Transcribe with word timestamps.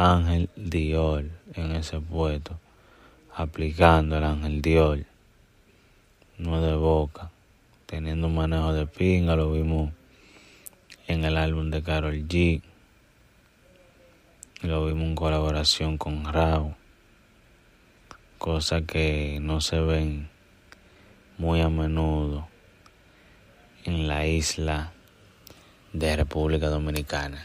Ángel 0.00 0.48
Dior 0.54 1.24
en 1.54 1.72
ese 1.74 1.98
puesto. 1.98 2.56
Aplicando 3.34 4.16
el 4.16 4.22
Ángel 4.22 4.62
Dior. 4.62 5.04
No 6.38 6.62
de 6.62 6.76
boca. 6.76 7.32
Teniendo 7.86 8.28
un 8.28 8.36
manejo 8.36 8.72
de 8.72 8.86
pinga, 8.86 9.34
lo 9.34 9.50
vimos 9.50 9.90
en 11.08 11.24
el 11.24 11.36
álbum 11.36 11.70
de 11.70 11.82
Carol 11.82 12.14
G. 12.28 12.62
Lo 14.62 14.86
vimos 14.86 15.02
en 15.02 15.14
colaboración 15.16 15.98
con 15.98 16.32
Rao. 16.32 16.76
Cosas 18.38 18.82
que 18.82 19.40
no 19.42 19.60
se 19.60 19.80
ven 19.80 20.28
muy 21.38 21.60
a 21.60 21.68
menudo 21.70 22.46
en 23.82 24.06
la 24.06 24.28
isla 24.28 24.92
de 25.92 26.14
República 26.14 26.68
Dominicana. 26.68 27.44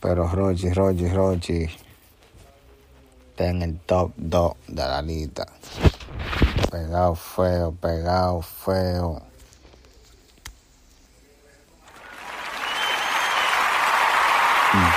Pero 0.00 0.28
Rochi, 0.28 0.72
Rochi, 0.72 1.08
Rochi 1.08 1.68
está 3.30 3.48
en 3.48 3.62
el 3.62 3.78
top 3.80 4.12
2 4.16 4.52
de 4.68 4.82
la 4.82 5.02
lista. 5.02 5.46
Pegado 6.70 7.14
feo, 7.14 7.72
pegado 7.72 8.42
feo. 8.42 9.22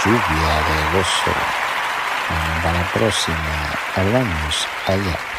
Lluvia 0.05 0.55
de 0.67 0.97
gozo. 0.97 1.31
Para 2.63 2.73
la 2.73 2.91
próxima, 2.93 3.73
hablamos 3.95 4.67
allá. 4.87 5.38